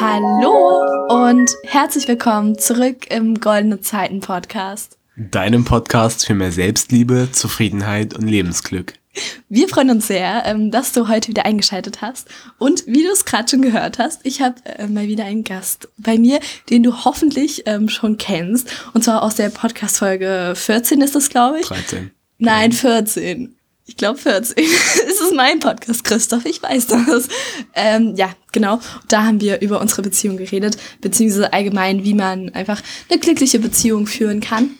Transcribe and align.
Hallo 0.00 0.84
und 1.08 1.50
herzlich 1.64 2.06
willkommen 2.06 2.56
zurück 2.56 3.10
im 3.10 3.40
Goldene 3.40 3.80
Zeiten 3.80 4.20
Podcast. 4.20 4.96
Deinem 5.16 5.64
Podcast 5.64 6.24
für 6.24 6.34
mehr 6.34 6.52
Selbstliebe, 6.52 7.30
Zufriedenheit 7.32 8.14
und 8.14 8.28
Lebensglück. 8.28 8.94
Wir 9.48 9.68
freuen 9.68 9.90
uns 9.90 10.06
sehr, 10.06 10.44
ähm, 10.46 10.70
dass 10.70 10.92
du 10.92 11.08
heute 11.08 11.26
wieder 11.26 11.44
eingeschaltet 11.44 12.00
hast. 12.00 12.28
Und 12.58 12.86
wie 12.86 13.02
du 13.02 13.10
es 13.10 13.24
gerade 13.24 13.48
schon 13.48 13.60
gehört 13.60 13.98
hast, 13.98 14.20
ich 14.22 14.40
habe 14.40 14.54
äh, 14.64 14.86
mal 14.86 15.08
wieder 15.08 15.24
einen 15.24 15.42
Gast 15.42 15.88
bei 15.96 16.16
mir, 16.16 16.38
den 16.70 16.84
du 16.84 17.04
hoffentlich 17.04 17.64
ähm, 17.66 17.88
schon 17.88 18.18
kennst. 18.18 18.70
Und 18.94 19.02
zwar 19.02 19.24
aus 19.24 19.34
der 19.34 19.48
Podcast-Folge 19.48 20.52
14 20.54 21.00
ist 21.00 21.16
das, 21.16 21.28
glaube 21.28 21.58
ich. 21.58 21.66
13. 21.66 22.12
Nein, 22.38 22.70
14. 22.70 23.57
Ich 23.88 23.96
glaube 23.96 24.18
14. 24.18 24.54
es 25.08 25.20
ist 25.20 25.34
mein 25.34 25.60
Podcast, 25.60 26.04
Christoph, 26.04 26.44
ich 26.44 26.62
weiß 26.62 26.88
das. 26.88 27.28
Ähm, 27.74 28.14
ja, 28.16 28.30
genau. 28.52 28.80
Da 29.08 29.24
haben 29.24 29.40
wir 29.40 29.62
über 29.62 29.80
unsere 29.80 30.02
Beziehung 30.02 30.36
geredet, 30.36 30.76
beziehungsweise 31.00 31.54
allgemein, 31.54 32.04
wie 32.04 32.12
man 32.12 32.50
einfach 32.50 32.82
eine 33.08 33.18
glückliche 33.18 33.58
Beziehung 33.58 34.06
führen 34.06 34.40
kann. 34.40 34.76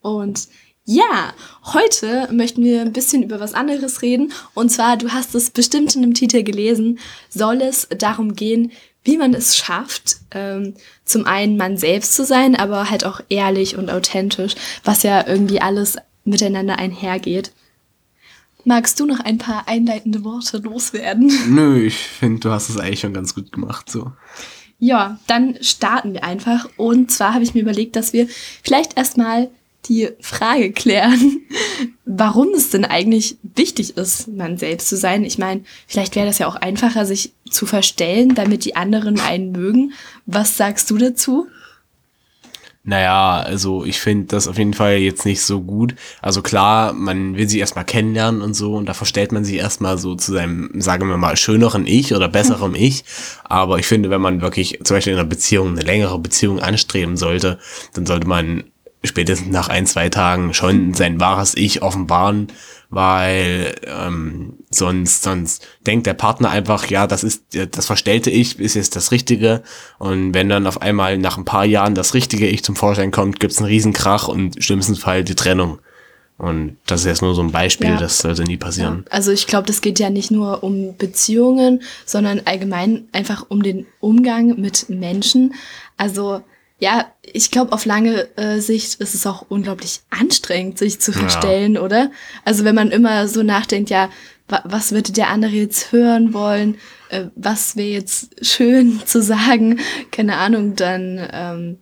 Und 0.00 0.46
ja, 0.84 1.34
heute 1.72 2.28
möchten 2.30 2.62
wir 2.62 2.82
ein 2.82 2.92
bisschen 2.92 3.24
über 3.24 3.40
was 3.40 3.52
anderes 3.52 4.00
reden. 4.00 4.32
Und 4.54 4.68
zwar, 4.68 4.96
du 4.96 5.12
hast 5.12 5.34
es 5.34 5.50
bestimmt 5.50 5.96
in 5.96 6.02
dem 6.02 6.14
Titel 6.14 6.44
gelesen, 6.44 7.00
soll 7.30 7.62
es 7.62 7.88
darum 7.98 8.36
gehen, 8.36 8.70
wie 9.02 9.16
man 9.16 9.34
es 9.34 9.56
schafft, 9.56 10.18
ähm, 10.30 10.74
zum 11.04 11.26
einen 11.26 11.56
man 11.56 11.78
selbst 11.78 12.14
zu 12.14 12.24
sein, 12.24 12.54
aber 12.54 12.90
halt 12.90 13.04
auch 13.04 13.20
ehrlich 13.28 13.76
und 13.76 13.90
authentisch, 13.90 14.54
was 14.84 15.02
ja 15.02 15.26
irgendwie 15.26 15.60
alles 15.60 15.96
miteinander 16.24 16.78
einhergeht. 16.78 17.50
Magst 18.64 18.98
du 18.98 19.06
noch 19.06 19.20
ein 19.20 19.38
paar 19.38 19.68
einleitende 19.68 20.24
Worte 20.24 20.58
loswerden? 20.58 21.30
Nö, 21.54 21.84
ich 21.84 21.96
finde, 21.96 22.40
du 22.40 22.50
hast 22.50 22.70
es 22.70 22.78
eigentlich 22.78 23.00
schon 23.00 23.14
ganz 23.14 23.34
gut 23.34 23.52
gemacht, 23.52 23.90
so. 23.90 24.12
Ja, 24.78 25.18
dann 25.26 25.56
starten 25.60 26.12
wir 26.12 26.24
einfach. 26.24 26.68
Und 26.76 27.10
zwar 27.10 27.34
habe 27.34 27.44
ich 27.44 27.54
mir 27.54 27.60
überlegt, 27.60 27.96
dass 27.96 28.12
wir 28.12 28.26
vielleicht 28.62 28.96
erstmal 28.96 29.48
die 29.88 30.08
Frage 30.20 30.72
klären, 30.72 31.42
warum 32.04 32.48
es 32.54 32.70
denn 32.70 32.84
eigentlich 32.84 33.36
wichtig 33.42 33.96
ist, 33.96 34.28
man 34.28 34.56
selbst 34.56 34.88
zu 34.88 34.96
sein. 34.96 35.24
Ich 35.24 35.38
meine, 35.38 35.62
vielleicht 35.86 36.16
wäre 36.16 36.26
das 36.26 36.38
ja 36.38 36.46
auch 36.46 36.56
einfacher, 36.56 37.06
sich 37.06 37.32
zu 37.50 37.66
verstellen, 37.66 38.34
damit 38.34 38.64
die 38.64 38.76
anderen 38.76 39.20
einen 39.20 39.52
mögen. 39.52 39.92
Was 40.26 40.56
sagst 40.56 40.90
du 40.90 40.98
dazu? 40.98 41.46
Naja, 42.86 43.38
also 43.38 43.82
ich 43.86 43.98
finde 43.98 44.26
das 44.26 44.46
auf 44.46 44.58
jeden 44.58 44.74
Fall 44.74 44.98
jetzt 44.98 45.24
nicht 45.24 45.40
so 45.40 45.62
gut. 45.62 45.94
Also 46.20 46.42
klar, 46.42 46.92
man 46.92 47.34
will 47.34 47.48
sich 47.48 47.58
erstmal 47.58 47.86
kennenlernen 47.86 48.42
und 48.42 48.52
so 48.52 48.74
und 48.74 48.86
da 48.86 48.92
verstellt 48.92 49.32
man 49.32 49.42
sich 49.42 49.56
erstmal 49.56 49.96
so 49.96 50.14
zu 50.16 50.32
seinem, 50.32 50.70
sagen 50.82 51.08
wir 51.08 51.16
mal, 51.16 51.38
schöneren 51.38 51.86
Ich 51.86 52.14
oder 52.14 52.28
besserem 52.28 52.74
Ich. 52.76 53.04
Aber 53.44 53.78
ich 53.78 53.86
finde, 53.86 54.10
wenn 54.10 54.20
man 54.20 54.42
wirklich 54.42 54.80
zum 54.84 54.98
Beispiel 54.98 55.14
in 55.14 55.18
einer 55.18 55.28
Beziehung 55.28 55.70
eine 55.70 55.80
längere 55.80 56.18
Beziehung 56.18 56.60
anstreben 56.60 57.16
sollte, 57.16 57.58
dann 57.94 58.04
sollte 58.04 58.28
man 58.28 58.64
spätestens 59.02 59.50
nach 59.50 59.68
ein, 59.68 59.86
zwei 59.86 60.10
Tagen 60.10 60.52
schon 60.52 60.92
sein 60.92 61.18
wahres 61.20 61.56
Ich 61.56 61.80
offenbaren, 61.80 62.48
weil 62.94 63.74
ähm, 63.86 64.54
sonst, 64.70 65.24
sonst 65.24 65.66
denkt 65.86 66.06
der 66.06 66.14
Partner 66.14 66.50
einfach, 66.50 66.86
ja, 66.86 67.06
das 67.06 67.24
ist 67.24 67.42
das 67.52 67.86
verstellte 67.86 68.30
Ich 68.30 68.60
ist 68.60 68.74
jetzt 68.74 68.94
das 68.94 69.10
Richtige 69.10 69.62
und 69.98 70.32
wenn 70.32 70.48
dann 70.48 70.66
auf 70.66 70.80
einmal 70.80 71.18
nach 71.18 71.36
ein 71.36 71.44
paar 71.44 71.64
Jahren 71.64 71.94
das 71.94 72.14
richtige 72.14 72.46
Ich 72.46 72.62
zum 72.62 72.76
Vorschein 72.76 73.10
kommt, 73.10 73.40
gibt's 73.40 73.58
einen 73.58 73.66
Riesenkrach 73.66 74.28
und 74.28 74.62
schlimmsten 74.62 74.94
Fall 74.94 75.24
die 75.24 75.34
Trennung. 75.34 75.80
Und 76.36 76.78
das 76.86 77.00
ist 77.00 77.06
jetzt 77.06 77.22
nur 77.22 77.34
so 77.34 77.42
ein 77.42 77.52
Beispiel, 77.52 77.90
ja. 77.90 77.96
das 77.96 78.18
sollte 78.18 78.42
nie 78.42 78.56
passieren. 78.56 79.04
Ja. 79.06 79.12
Also 79.12 79.30
ich 79.30 79.46
glaube, 79.46 79.66
das 79.66 79.80
geht 79.80 80.00
ja 80.00 80.10
nicht 80.10 80.32
nur 80.32 80.64
um 80.64 80.96
Beziehungen, 80.96 81.82
sondern 82.06 82.42
allgemein 82.44 83.08
einfach 83.12 83.46
um 83.48 83.62
den 83.62 83.86
Umgang 84.00 84.60
mit 84.60 84.88
Menschen. 84.88 85.54
Also 85.96 86.42
ja, 86.78 87.06
ich 87.22 87.50
glaube, 87.50 87.72
auf 87.72 87.84
lange 87.84 88.36
äh, 88.36 88.60
Sicht 88.60 89.00
ist 89.00 89.14
es 89.14 89.26
auch 89.26 89.46
unglaublich 89.48 90.00
anstrengend, 90.10 90.78
sich 90.78 91.00
zu 91.00 91.12
verstellen, 91.12 91.74
ja. 91.74 91.82
oder? 91.82 92.10
Also 92.44 92.64
wenn 92.64 92.74
man 92.74 92.90
immer 92.90 93.28
so 93.28 93.42
nachdenkt, 93.42 93.90
ja, 93.90 94.10
wa 94.48 94.60
was 94.64 94.92
würde 94.92 95.12
der 95.12 95.28
andere 95.28 95.52
jetzt 95.52 95.92
hören 95.92 96.34
wollen, 96.34 96.76
äh, 97.10 97.26
was 97.36 97.76
wäre 97.76 97.88
jetzt 97.88 98.44
schön 98.44 99.00
zu 99.06 99.22
sagen, 99.22 99.80
keine 100.10 100.36
Ahnung, 100.36 100.74
dann 100.74 101.28
ähm, 101.32 101.78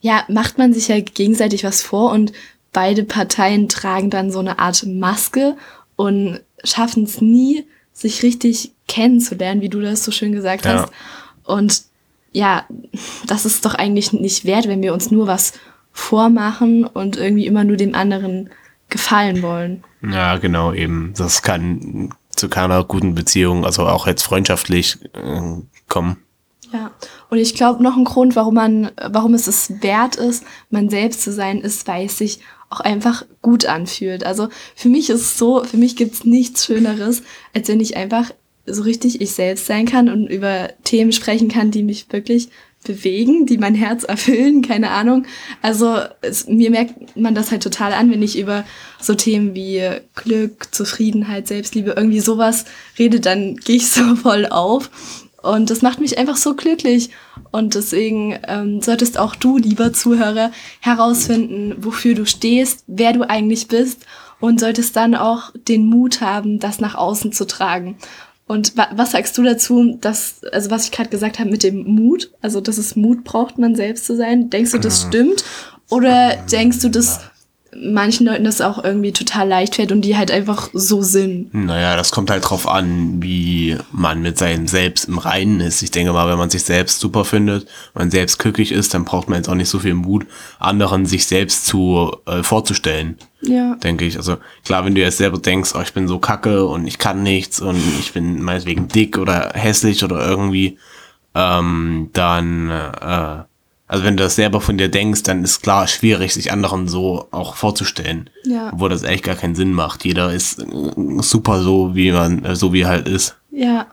ja, 0.00 0.24
macht 0.28 0.58
man 0.58 0.72
sich 0.72 0.88
ja 0.88 1.00
gegenseitig 1.00 1.64
was 1.64 1.82
vor 1.82 2.12
und 2.12 2.32
beide 2.72 3.02
Parteien 3.02 3.68
tragen 3.68 4.10
dann 4.10 4.30
so 4.30 4.38
eine 4.38 4.58
Art 4.60 4.84
Maske 4.86 5.56
und 5.96 6.40
schaffen 6.62 7.04
es 7.04 7.20
nie, 7.20 7.66
sich 7.92 8.22
richtig 8.22 8.72
kennenzulernen, 8.86 9.60
wie 9.60 9.68
du 9.68 9.80
das 9.80 10.04
so 10.04 10.12
schön 10.12 10.32
gesagt 10.32 10.64
ja. 10.64 10.82
hast. 10.82 10.92
Und 11.44 11.82
ja, 12.32 12.64
das 13.26 13.46
ist 13.46 13.64
doch 13.64 13.74
eigentlich 13.74 14.12
nicht 14.12 14.44
wert, 14.44 14.68
wenn 14.68 14.82
wir 14.82 14.94
uns 14.94 15.10
nur 15.10 15.26
was 15.26 15.52
vormachen 15.92 16.84
und 16.84 17.16
irgendwie 17.16 17.46
immer 17.46 17.64
nur 17.64 17.76
dem 17.76 17.94
anderen 17.94 18.50
gefallen 18.88 19.42
wollen. 19.42 19.84
Ja, 20.02 20.36
genau, 20.36 20.72
eben. 20.72 21.12
Das 21.16 21.42
kann 21.42 22.14
zu 22.30 22.48
keiner 22.48 22.84
guten 22.84 23.14
Beziehung, 23.14 23.64
also 23.64 23.86
auch 23.86 24.06
jetzt 24.06 24.22
freundschaftlich 24.22 24.98
äh, 25.14 25.62
kommen. 25.88 26.18
Ja, 26.72 26.90
und 27.30 27.38
ich 27.38 27.54
glaube, 27.54 27.82
noch 27.82 27.96
ein 27.96 28.04
Grund, 28.04 28.36
warum 28.36 28.54
man, 28.54 28.90
warum 29.10 29.34
es 29.34 29.46
es 29.46 29.82
wert 29.82 30.16
ist, 30.16 30.44
man 30.70 30.90
selbst 30.90 31.22
zu 31.22 31.32
sein, 31.32 31.60
ist, 31.60 31.88
weil 31.88 32.06
es 32.06 32.18
sich 32.18 32.40
auch 32.70 32.80
einfach 32.80 33.24
gut 33.40 33.64
anfühlt. 33.64 34.24
Also 34.24 34.48
für 34.76 34.90
mich 34.90 35.08
ist 35.08 35.22
es 35.22 35.38
so, 35.38 35.64
für 35.64 35.78
mich 35.78 35.96
gibt's 35.96 36.24
nichts 36.24 36.66
Schöneres, 36.66 37.22
als 37.54 37.68
wenn 37.68 37.80
ich 37.80 37.96
einfach 37.96 38.30
so 38.68 38.82
richtig 38.82 39.20
ich 39.20 39.32
selbst 39.32 39.66
sein 39.66 39.86
kann 39.86 40.08
und 40.08 40.26
über 40.26 40.68
Themen 40.84 41.12
sprechen 41.12 41.48
kann, 41.48 41.70
die 41.70 41.82
mich 41.82 42.06
wirklich 42.10 42.48
bewegen, 42.84 43.46
die 43.46 43.58
mein 43.58 43.74
Herz 43.74 44.04
erfüllen, 44.04 44.62
keine 44.66 44.90
Ahnung. 44.90 45.26
Also 45.62 45.98
es, 46.20 46.46
mir 46.46 46.70
merkt 46.70 47.16
man 47.16 47.34
das 47.34 47.50
halt 47.50 47.62
total 47.62 47.92
an, 47.92 48.10
wenn 48.10 48.22
ich 48.22 48.38
über 48.38 48.64
so 49.00 49.14
Themen 49.14 49.54
wie 49.54 49.82
Glück, 50.14 50.74
Zufriedenheit, 50.74 51.48
Selbstliebe, 51.48 51.94
irgendwie 51.96 52.20
sowas 52.20 52.64
rede, 52.98 53.20
dann 53.20 53.56
gehe 53.64 53.76
ich 53.76 53.90
so 53.90 54.16
voll 54.16 54.46
auf. 54.46 54.90
Und 55.40 55.70
das 55.70 55.82
macht 55.82 56.00
mich 56.00 56.18
einfach 56.18 56.36
so 56.36 56.54
glücklich. 56.54 57.10
Und 57.52 57.74
deswegen 57.74 58.38
ähm, 58.48 58.82
solltest 58.82 59.18
auch 59.18 59.36
du, 59.36 59.56
lieber 59.56 59.92
Zuhörer, 59.92 60.50
herausfinden, 60.80 61.76
wofür 61.78 62.14
du 62.14 62.26
stehst, 62.26 62.84
wer 62.88 63.12
du 63.12 63.22
eigentlich 63.28 63.68
bist 63.68 64.04
und 64.40 64.60
solltest 64.60 64.96
dann 64.96 65.14
auch 65.14 65.52
den 65.54 65.86
Mut 65.86 66.20
haben, 66.20 66.58
das 66.58 66.80
nach 66.80 66.94
außen 66.94 67.32
zu 67.32 67.46
tragen. 67.46 67.96
Und 68.48 68.76
wa 68.76 68.88
was 68.94 69.12
sagst 69.12 69.36
du 69.38 69.42
dazu, 69.42 69.96
dass, 70.00 70.42
also 70.52 70.70
was 70.70 70.86
ich 70.86 70.90
gerade 70.90 71.10
gesagt 71.10 71.38
habe 71.38 71.50
mit 71.50 71.62
dem 71.62 71.84
Mut, 71.84 72.32
also 72.40 72.60
dass 72.60 72.78
es 72.78 72.96
Mut 72.96 73.22
braucht, 73.22 73.58
man 73.58 73.76
selbst 73.76 74.06
zu 74.06 74.16
sein? 74.16 74.50
Denkst 74.50 74.72
du, 74.72 74.78
das 74.78 75.02
stimmt? 75.02 75.44
Oder 75.90 76.36
denkst 76.50 76.80
du, 76.80 76.88
dass 76.88 77.20
manchen 77.80 78.26
Leuten 78.26 78.44
das 78.44 78.60
auch 78.60 78.82
irgendwie 78.82 79.12
total 79.12 79.48
leicht 79.48 79.76
fällt 79.76 79.92
und 79.92 80.02
die 80.02 80.16
halt 80.16 80.30
einfach 80.30 80.70
so 80.72 81.02
sind. 81.02 81.52
Naja, 81.52 81.96
das 81.96 82.10
kommt 82.10 82.30
halt 82.30 82.48
drauf 82.48 82.68
an, 82.68 83.22
wie 83.22 83.76
man 83.92 84.22
mit 84.22 84.38
seinem 84.38 84.66
Selbst 84.68 85.08
im 85.08 85.18
Reinen 85.18 85.60
ist. 85.60 85.82
Ich 85.82 85.90
denke 85.90 86.12
mal, 86.12 86.28
wenn 86.28 86.38
man 86.38 86.50
sich 86.50 86.62
selbst 86.62 87.00
super 87.00 87.24
findet, 87.24 87.68
man 87.94 88.10
selbst 88.10 88.38
glücklich 88.38 88.72
ist, 88.72 88.94
dann 88.94 89.04
braucht 89.04 89.28
man 89.28 89.38
jetzt 89.38 89.48
auch 89.48 89.54
nicht 89.54 89.68
so 89.68 89.78
viel 89.78 89.94
Mut, 89.94 90.26
anderen 90.58 91.06
sich 91.06 91.26
selbst 91.26 91.66
zu 91.66 92.16
äh, 92.26 92.42
vorzustellen. 92.42 93.16
Ja. 93.40 93.76
Denke 93.76 94.04
ich. 94.04 94.16
Also 94.16 94.36
klar, 94.64 94.84
wenn 94.84 94.94
du 94.94 95.00
jetzt 95.00 95.18
selber 95.18 95.38
denkst, 95.38 95.72
oh, 95.74 95.80
ich 95.80 95.92
bin 95.92 96.08
so 96.08 96.18
kacke 96.18 96.66
und 96.66 96.86
ich 96.86 96.98
kann 96.98 97.22
nichts 97.22 97.60
und 97.60 97.80
ich 98.00 98.12
bin 98.12 98.42
meinetwegen 98.42 98.88
dick 98.88 99.18
oder 99.18 99.52
hässlich 99.54 100.02
oder 100.04 100.26
irgendwie, 100.26 100.78
ähm, 101.34 102.10
dann 102.12 102.70
äh, 102.70 103.44
also 103.88 104.04
wenn 104.04 104.18
du 104.18 104.22
das 104.22 104.36
selber 104.36 104.60
von 104.60 104.76
dir 104.76 104.90
denkst, 104.90 105.22
dann 105.22 105.42
ist 105.42 105.62
klar 105.62 105.88
schwierig, 105.88 106.34
sich 106.34 106.52
anderen 106.52 106.88
so 106.88 107.26
auch 107.30 107.56
vorzustellen. 107.56 108.28
Ja. 108.44 108.70
Obwohl 108.72 108.90
das 108.90 109.02
echt 109.02 109.24
gar 109.24 109.34
keinen 109.34 109.54
Sinn 109.54 109.72
macht. 109.72 110.04
Jeder 110.04 110.32
ist 110.32 110.58
äh, 110.58 110.66
super 111.20 111.62
so, 111.62 111.94
wie 111.94 112.12
man, 112.12 112.44
äh, 112.44 112.54
so 112.54 112.74
wie 112.74 112.82
er 112.82 112.88
halt 112.88 113.08
ist. 113.08 113.36
Ja. 113.50 113.86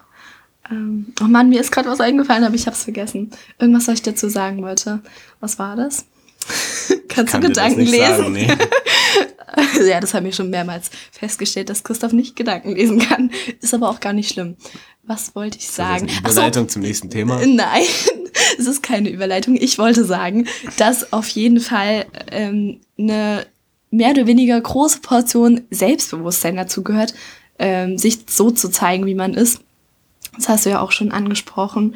Ähm, 0.69 1.13
oh 1.21 1.25
Mann, 1.25 1.47
mir 1.47 1.61
ist 1.61 1.71
gerade 1.71 1.89
was 1.89 2.01
eingefallen, 2.01 2.43
aber 2.43 2.55
ich 2.55 2.67
hab's 2.67 2.83
vergessen. 2.83 3.31
Irgendwas, 3.57 3.87
was 3.87 3.95
ich 3.95 4.01
dazu 4.01 4.27
sagen 4.27 4.61
wollte. 4.63 4.99
Was 5.39 5.59
war 5.59 5.77
das? 5.77 6.05
Kannst 7.07 7.31
Kann 7.31 7.41
du 7.41 7.47
Gedanken 7.47 7.79
lesen? 7.79 7.97
Sagen, 7.97 8.31
nee. 8.33 8.51
ja, 9.87 10.01
das 10.01 10.13
haben 10.13 10.25
wir 10.25 10.33
schon 10.33 10.49
mehrmals 10.49 10.91
festgestellt, 11.11 11.69
dass 11.69 11.85
Christoph 11.85 12.11
nicht 12.11 12.35
Gedanken 12.35 12.75
lesen 12.75 12.99
kann. 12.99 13.31
Ist 13.61 13.73
aber 13.73 13.89
auch 13.89 14.01
gar 14.01 14.11
nicht 14.11 14.33
schlimm. 14.33 14.57
Was 15.03 15.35
wollte 15.35 15.57
ich 15.57 15.69
sagen? 15.69 16.07
Ist 16.07 16.17
eine 16.17 16.19
Überleitung 16.19 16.63
so, 16.65 16.73
zum 16.73 16.81
nächsten 16.81 17.09
Thema? 17.09 17.39
Nein, 17.45 17.83
es 18.57 18.67
ist 18.67 18.83
keine 18.83 19.09
Überleitung. 19.09 19.55
Ich 19.55 19.77
wollte 19.77 20.05
sagen, 20.05 20.47
dass 20.77 21.13
auf 21.13 21.27
jeden 21.29 21.59
Fall 21.59 22.05
ähm, 22.31 22.79
eine 22.97 23.45
mehr 23.91 24.11
oder 24.11 24.27
weniger 24.27 24.59
große 24.59 24.99
Portion 24.99 25.61
Selbstbewusstsein 25.69 26.55
dazu 26.55 26.83
gehört, 26.83 27.13
ähm, 27.59 27.97
sich 27.97 28.19
so 28.27 28.51
zu 28.51 28.69
zeigen, 28.69 29.05
wie 29.05 29.15
man 29.15 29.33
ist. 29.33 29.61
Das 30.35 30.49
hast 30.49 30.65
du 30.65 30.71
ja 30.71 30.81
auch 30.81 30.91
schon 30.91 31.11
angesprochen. 31.11 31.95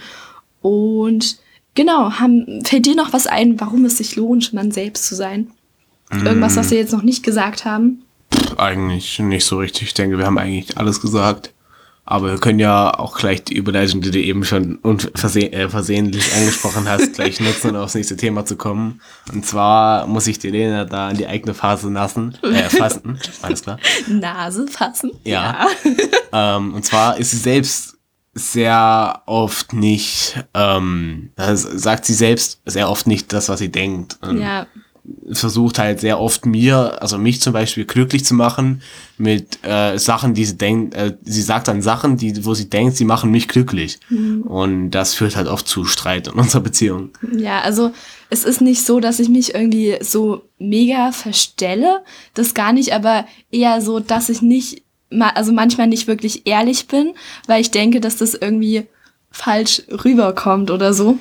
Und 0.61 1.39
genau, 1.75 2.13
haben, 2.13 2.63
fällt 2.65 2.85
dir 2.85 2.95
noch 2.95 3.11
was 3.11 3.27
ein, 3.27 3.59
warum 3.59 3.85
es 3.85 3.97
sich 3.97 4.15
lohnt, 4.15 4.53
man 4.53 4.71
selbst 4.71 5.07
zu 5.07 5.15
sein? 5.15 5.51
Irgendwas, 6.11 6.55
was 6.55 6.71
wir 6.71 6.79
jetzt 6.79 6.93
noch 6.93 7.03
nicht 7.03 7.21
gesagt 7.21 7.65
haben? 7.65 8.03
Eigentlich 8.57 9.19
nicht 9.19 9.45
so 9.45 9.59
richtig. 9.59 9.89
Ich 9.89 9.93
denke, 9.93 10.17
wir 10.17 10.25
haben 10.25 10.39
eigentlich 10.39 10.77
alles 10.77 11.01
gesagt. 11.01 11.53
Aber 12.09 12.31
wir 12.31 12.39
können 12.39 12.57
ja 12.57 12.91
auch 12.97 13.15
gleich 13.15 13.43
die 13.43 13.53
Überleitung, 13.53 14.01
die 14.01 14.09
du 14.09 14.19
eben 14.19 14.43
schon 14.43 14.79
verseh 15.13 15.45
äh, 15.49 15.69
versehentlich 15.69 16.33
angesprochen 16.33 16.89
hast, 16.89 17.13
gleich 17.13 17.39
nutzen, 17.39 17.69
um 17.69 17.75
aufs 17.75 17.93
nächste 17.93 18.17
Thema 18.17 18.45
zu 18.45 18.55
kommen. 18.55 18.99
Und 19.31 19.45
zwar 19.45 20.07
muss 20.07 20.25
ich 20.25 20.39
die 20.39 20.49
Lena 20.49 20.85
da 20.85 21.11
in 21.11 21.17
die 21.17 21.27
eigene 21.27 21.53
Phase 21.53 21.91
nassen, 21.91 22.35
äh, 22.41 22.63
fassen. 22.63 23.19
Alles 23.43 23.61
klar. 23.61 23.77
Nase 24.07 24.65
fassen? 24.67 25.11
Ja. 25.23 25.67
ja. 26.33 26.57
ähm, 26.57 26.73
und 26.73 26.83
zwar 26.83 27.17
ist 27.17 27.29
sie 27.29 27.37
selbst 27.37 27.99
sehr 28.33 29.21
oft 29.27 29.73
nicht, 29.73 30.43
ähm, 30.55 31.29
sagt 31.37 32.05
sie 32.05 32.15
selbst 32.15 32.59
sehr 32.65 32.89
oft 32.89 33.05
nicht 33.05 33.31
das, 33.33 33.49
was 33.49 33.59
sie 33.59 33.69
denkt. 33.69 34.17
Und 34.21 34.41
ja 34.41 34.65
versucht 35.31 35.79
halt 35.79 35.99
sehr 35.99 36.19
oft 36.19 36.45
mir, 36.45 37.01
also 37.01 37.17
mich 37.17 37.41
zum 37.41 37.53
Beispiel 37.53 37.85
glücklich 37.85 38.25
zu 38.25 38.33
machen 38.33 38.81
mit 39.17 39.59
äh, 39.63 39.97
Sachen, 39.97 40.33
die 40.33 40.45
sie 40.45 40.57
denkt, 40.57 40.93
äh, 40.95 41.15
sie 41.23 41.41
sagt 41.41 41.67
dann 41.67 41.81
Sachen, 41.81 42.17
die, 42.17 42.45
wo 42.45 42.53
sie 42.53 42.69
denkt, 42.69 42.95
sie 42.95 43.05
machen 43.05 43.31
mich 43.31 43.47
glücklich. 43.47 43.99
Mhm. 44.09 44.41
Und 44.43 44.91
das 44.91 45.13
führt 45.13 45.35
halt 45.35 45.47
oft 45.47 45.67
zu 45.67 45.85
Streit 45.85 46.27
in 46.27 46.33
unserer 46.39 46.61
Beziehung. 46.61 47.09
Ja, 47.35 47.61
also 47.61 47.91
es 48.29 48.43
ist 48.43 48.61
nicht 48.61 48.85
so, 48.85 48.99
dass 48.99 49.19
ich 49.19 49.29
mich 49.29 49.53
irgendwie 49.53 49.97
so 50.01 50.43
mega 50.57 51.11
verstelle, 51.11 52.03
das 52.33 52.53
gar 52.53 52.73
nicht, 52.73 52.93
aber 52.93 53.25
eher 53.51 53.81
so, 53.81 53.99
dass 53.99 54.29
ich 54.29 54.41
nicht, 54.41 54.83
also 55.11 55.51
manchmal 55.51 55.87
nicht 55.87 56.07
wirklich 56.07 56.45
ehrlich 56.45 56.87
bin, 56.87 57.13
weil 57.47 57.61
ich 57.61 57.71
denke, 57.71 57.99
dass 57.99 58.17
das 58.17 58.33
irgendwie 58.33 58.85
falsch 59.31 59.83
rüberkommt 60.03 60.71
oder 60.71 60.93
so. 60.93 61.17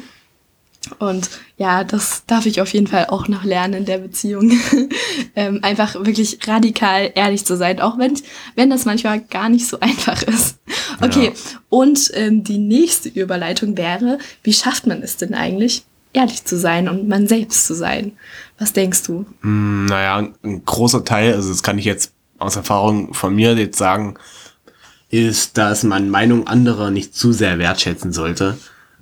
Und 0.98 1.30
ja, 1.56 1.84
das 1.84 2.24
darf 2.26 2.46
ich 2.46 2.60
auf 2.60 2.72
jeden 2.72 2.86
Fall 2.86 3.06
auch 3.06 3.28
noch 3.28 3.44
lernen 3.44 3.74
in 3.74 3.84
der 3.84 3.98
Beziehung. 3.98 4.52
ähm, 5.36 5.60
einfach 5.62 5.94
wirklich 5.94 6.38
radikal 6.46 7.12
ehrlich 7.14 7.44
zu 7.44 7.56
sein, 7.56 7.80
auch 7.80 7.98
wenn, 7.98 8.14
wenn 8.56 8.70
das 8.70 8.84
manchmal 8.84 9.20
gar 9.20 9.48
nicht 9.48 9.66
so 9.66 9.78
einfach 9.80 10.22
ist. 10.22 10.58
Okay, 11.00 11.26
ja. 11.26 11.60
und 11.68 12.10
ähm, 12.14 12.44
die 12.44 12.58
nächste 12.58 13.08
Überleitung 13.08 13.76
wäre, 13.76 14.18
wie 14.42 14.52
schafft 14.52 14.86
man 14.86 15.02
es 15.02 15.16
denn 15.16 15.34
eigentlich, 15.34 15.84
ehrlich 16.12 16.44
zu 16.44 16.58
sein 16.58 16.88
und 16.88 17.08
man 17.08 17.28
selbst 17.28 17.66
zu 17.66 17.74
sein? 17.74 18.12
Was 18.58 18.72
denkst 18.72 19.04
du? 19.04 19.24
Mm, 19.42 19.86
naja, 19.86 20.28
ein 20.42 20.64
großer 20.64 21.04
Teil, 21.04 21.34
also 21.34 21.50
das 21.50 21.62
kann 21.62 21.78
ich 21.78 21.84
jetzt 21.84 22.12
aus 22.38 22.56
Erfahrung 22.56 23.14
von 23.14 23.34
mir 23.34 23.54
jetzt 23.54 23.78
sagen, 23.78 24.14
ist, 25.10 25.56
dass 25.58 25.84
man 25.84 26.10
Meinung 26.10 26.46
anderer 26.46 26.90
nicht 26.90 27.14
zu 27.14 27.32
sehr 27.32 27.58
wertschätzen 27.58 28.12
sollte 28.12 28.58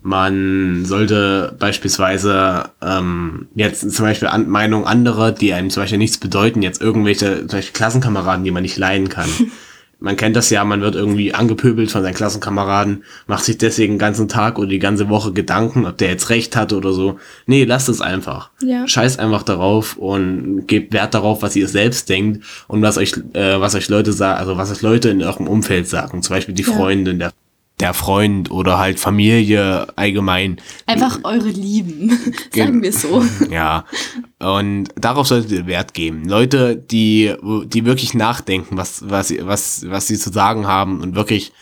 man 0.06 0.84
sollte 0.84 1.56
beispielsweise 1.58 2.70
ähm, 2.80 3.48
jetzt 3.56 3.90
zum 3.90 4.04
Beispiel 4.04 4.28
an 4.28 4.48
Meinung 4.48 4.86
anderer, 4.86 5.32
die 5.32 5.52
einem 5.52 5.68
zum 5.68 5.82
Beispiel 5.82 5.98
nichts 5.98 6.18
bedeuten, 6.18 6.62
jetzt 6.62 6.80
irgendwelche 6.80 7.38
zum 7.40 7.58
Beispiel 7.58 7.72
Klassenkameraden, 7.72 8.44
die 8.44 8.52
man 8.52 8.62
nicht 8.62 8.76
leiden 8.76 9.08
kann. 9.08 9.28
man 9.98 10.14
kennt 10.14 10.36
das 10.36 10.48
ja, 10.50 10.62
man 10.64 10.80
wird 10.80 10.94
irgendwie 10.94 11.34
angepöbelt 11.34 11.90
von 11.90 12.04
seinen 12.04 12.14
Klassenkameraden, 12.14 13.02
macht 13.26 13.44
sich 13.44 13.58
deswegen 13.58 13.94
den 13.94 13.98
ganzen 13.98 14.28
Tag 14.28 14.60
oder 14.60 14.68
die 14.68 14.78
ganze 14.78 15.08
Woche 15.08 15.32
Gedanken, 15.32 15.86
ob 15.86 15.98
der 15.98 16.10
jetzt 16.10 16.30
recht 16.30 16.54
hat 16.54 16.72
oder 16.72 16.92
so. 16.92 17.18
Nee, 17.46 17.64
lasst 17.64 17.88
es 17.88 18.00
einfach. 18.00 18.50
Ja. 18.62 18.86
Scheißt 18.86 19.18
einfach 19.18 19.42
darauf 19.42 19.96
und 19.96 20.68
gebt 20.68 20.92
Wert 20.92 21.14
darauf, 21.14 21.42
was 21.42 21.56
ihr 21.56 21.66
selbst 21.66 22.08
denkt 22.08 22.44
und 22.68 22.80
was 22.80 22.96
euch, 22.96 23.14
äh, 23.32 23.58
was 23.58 23.74
euch 23.74 23.88
Leute 23.88 24.12
sagen, 24.12 24.38
also 24.38 24.56
was 24.56 24.70
euch 24.70 24.82
Leute 24.82 25.08
in 25.08 25.20
eurem 25.20 25.48
Umfeld 25.48 25.88
sagen. 25.88 26.22
Zum 26.22 26.36
Beispiel 26.36 26.54
die 26.54 26.62
ja. 26.62 26.72
Freundin, 26.72 27.18
der 27.18 27.32
der 27.80 27.92
Freund 27.92 28.50
oder 28.50 28.78
halt 28.78 28.98
Familie 28.98 29.86
allgemein. 29.96 30.58
Einfach 30.86 31.20
eure 31.24 31.48
Lieben, 31.48 32.18
sagen 32.54 32.82
wir 32.82 32.92
so. 32.92 33.22
Ja, 33.50 33.84
und 34.38 34.88
darauf 34.96 35.26
solltet 35.26 35.52
ihr 35.52 35.66
Wert 35.66 35.92
geben. 35.92 36.26
Leute, 36.26 36.76
die, 36.76 37.34
die 37.66 37.84
wirklich 37.84 38.14
nachdenken, 38.14 38.78
was, 38.78 39.08
was, 39.08 39.34
was, 39.40 39.84
was 39.88 40.06
sie 40.06 40.18
zu 40.18 40.32
sagen 40.32 40.66
haben 40.66 41.00
und 41.00 41.14
wirklich 41.14 41.52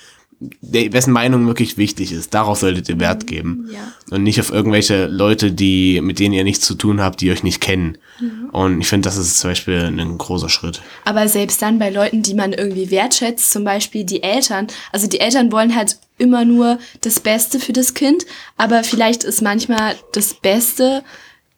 wessen 0.60 1.12
Meinung 1.12 1.46
wirklich 1.46 1.78
wichtig 1.78 2.12
ist. 2.12 2.34
Darauf 2.34 2.58
solltet 2.58 2.88
ihr 2.88 3.00
Wert 3.00 3.26
geben. 3.26 3.68
Ja. 3.72 3.92
Und 4.10 4.22
nicht 4.22 4.40
auf 4.40 4.52
irgendwelche 4.52 5.06
Leute, 5.06 5.52
die, 5.52 6.00
mit 6.00 6.18
denen 6.18 6.34
ihr 6.34 6.44
nichts 6.44 6.66
zu 6.66 6.74
tun 6.74 7.00
habt, 7.00 7.20
die 7.20 7.30
euch 7.30 7.42
nicht 7.42 7.60
kennen. 7.60 7.98
Mhm. 8.20 8.50
Und 8.50 8.80
ich 8.80 8.88
finde, 8.88 9.08
das 9.08 9.16
ist 9.16 9.38
zum 9.38 9.50
Beispiel 9.50 9.80
ein 9.84 10.18
großer 10.18 10.48
Schritt. 10.48 10.82
Aber 11.04 11.28
selbst 11.28 11.62
dann 11.62 11.78
bei 11.78 11.90
Leuten, 11.90 12.22
die 12.22 12.34
man 12.34 12.52
irgendwie 12.52 12.90
wertschätzt, 12.90 13.52
zum 13.52 13.64
Beispiel 13.64 14.04
die 14.04 14.22
Eltern, 14.22 14.66
also 14.92 15.06
die 15.06 15.20
Eltern 15.20 15.50
wollen 15.52 15.74
halt 15.74 15.98
immer 16.18 16.44
nur 16.44 16.78
das 17.00 17.20
Beste 17.20 17.58
für 17.60 17.72
das 17.72 17.94
Kind, 17.94 18.24
aber 18.56 18.84
vielleicht 18.84 19.24
ist 19.24 19.42
manchmal 19.42 19.96
das 20.12 20.34
Beste, 20.34 21.02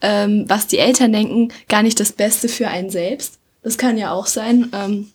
ähm, 0.00 0.44
was 0.48 0.66
die 0.66 0.78
Eltern 0.78 1.12
denken, 1.12 1.52
gar 1.68 1.82
nicht 1.82 2.00
das 2.00 2.12
Beste 2.12 2.48
für 2.48 2.68
einen 2.68 2.90
selbst. 2.90 3.38
Das 3.62 3.78
kann 3.78 3.98
ja 3.98 4.12
auch 4.12 4.26
sein. 4.26 4.70
Ähm, 4.72 5.10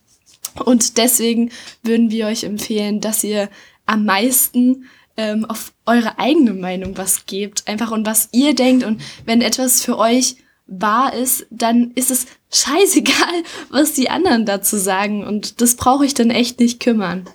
und 0.65 0.97
deswegen 0.97 1.51
würden 1.83 2.11
wir 2.11 2.27
euch 2.27 2.43
empfehlen, 2.43 2.99
dass 2.99 3.23
ihr 3.23 3.49
am 3.85 4.05
meisten 4.05 4.85
ähm, 5.17 5.45
auf 5.45 5.73
eure 5.85 6.19
eigene 6.19 6.53
Meinung 6.53 6.97
was 6.97 7.25
gebt. 7.25 7.67
Einfach 7.67 7.91
und 7.91 8.05
was 8.05 8.29
ihr 8.31 8.55
denkt. 8.55 8.85
Und 8.85 9.01
wenn 9.25 9.41
etwas 9.41 9.81
für 9.81 9.97
euch 9.97 10.37
wahr 10.67 11.13
ist, 11.13 11.45
dann 11.49 11.91
ist 11.95 12.11
es 12.11 12.25
scheißegal, 12.51 13.43
was 13.69 13.93
die 13.93 14.09
anderen 14.09 14.45
dazu 14.45 14.77
sagen. 14.77 15.25
Und 15.25 15.61
das 15.61 15.75
brauche 15.75 16.05
ich 16.05 16.13
dann 16.13 16.29
echt 16.29 16.59
nicht 16.59 16.79
kümmern. 16.79 17.29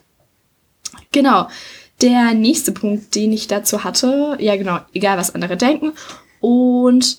Genau. 1.12 1.48
Der 2.02 2.34
nächste 2.34 2.72
Punkt, 2.72 3.14
den 3.14 3.32
ich 3.32 3.46
dazu 3.46 3.84
hatte, 3.84 4.36
ja 4.38 4.56
genau, 4.56 4.80
egal 4.92 5.16
was 5.16 5.34
andere 5.34 5.56
denken. 5.56 5.92
Und 6.40 7.18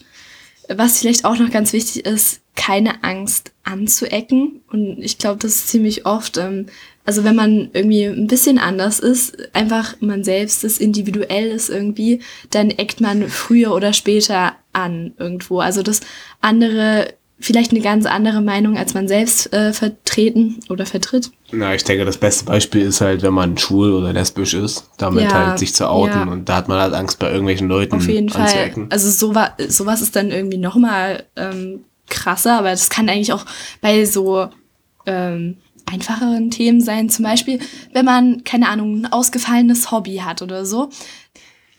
was 0.70 1.00
vielleicht 1.00 1.26
auch 1.26 1.38
noch 1.38 1.50
ganz 1.50 1.74
wichtig 1.74 2.06
ist, 2.06 2.42
keine 2.56 3.04
Angst 3.04 3.52
anzuecken. 3.64 4.62
Und 4.70 5.00
ich 5.00 5.18
glaube, 5.18 5.40
das 5.40 5.56
ist 5.56 5.68
ziemlich 5.70 6.06
oft, 6.06 6.38
ähm, 6.38 6.66
also 7.06 7.24
wenn 7.24 7.36
man 7.36 7.70
irgendwie 7.72 8.04
ein 8.04 8.28
bisschen 8.28 8.58
anders 8.58 9.00
ist, 9.00 9.56
einfach 9.56 9.96
man 10.02 10.26
selbst 10.26 10.66
ist, 10.66 10.82
individuell 10.82 11.48
ist 11.48 11.70
irgendwie, 11.70 12.20
dann 12.50 12.70
eckt 12.70 13.00
man 13.00 13.30
früher 13.30 13.74
oder 13.74 13.94
später 13.94 14.56
an 14.74 15.14
irgendwo. 15.18 15.60
Also 15.60 15.84
das 15.84 16.02
andere 16.42 17.14
vielleicht 17.40 17.72
eine 17.72 17.82
ganz 17.82 18.06
andere 18.06 18.42
Meinung 18.42 18.78
als 18.78 18.94
man 18.94 19.08
selbst 19.08 19.54
äh, 19.54 19.72
vertreten 19.72 20.60
oder 20.70 20.86
vertritt. 20.86 21.32
Na, 21.52 21.76
ich 21.76 21.84
denke, 21.84 22.04
das 22.04 22.18
beste 22.18 22.46
Beispiel 22.46 22.82
ist 22.82 23.02
halt, 23.02 23.22
wenn 23.22 23.34
man 23.34 23.58
schwul 23.58 23.94
oder 23.94 24.12
lesbisch 24.12 24.54
ist, 24.54 24.90
damit 24.98 25.26
ja, 25.26 25.34
halt 25.34 25.60
sich 25.60 25.74
zu 25.76 25.88
outen 25.88 26.28
ja. 26.28 26.32
und 26.32 26.50
da 26.50 26.56
hat 26.56 26.68
man 26.68 26.80
halt 26.80 26.94
Angst 26.94 27.20
bei 27.20 27.30
irgendwelchen 27.30 27.68
Leuten 27.68 27.96
Auf 27.96 28.08
jeden 28.08 28.32
anzuecken. 28.32 28.84
Fall. 28.84 28.92
Also 28.92 29.10
sowas, 29.12 29.52
sowas 29.68 30.02
ist 30.02 30.16
dann 30.16 30.32
irgendwie 30.32 30.58
nochmal 30.58 31.24
ähm, 31.36 31.86
krasser, 32.10 32.58
aber 32.58 32.72
das 32.72 32.90
kann 32.90 33.08
eigentlich 33.08 33.34
auch 33.34 33.46
bei 33.82 34.06
so 34.06 34.48
ähm, 35.06 35.58
einfacheren 35.86 36.52
Themen 36.52 36.82
sein. 36.82 37.10
Zum 37.10 37.24
Beispiel, 37.24 37.60
wenn 37.94 38.06
man, 38.06 38.44
keine 38.44 38.70
Ahnung, 38.70 39.02
ein 39.02 39.12
ausgefallenes 39.12 39.92
Hobby 39.92 40.18
hat 40.18 40.42
oder 40.42 40.66
so, 40.66 40.90